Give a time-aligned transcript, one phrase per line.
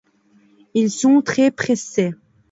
[0.73, 2.15] Ils sont très pressés.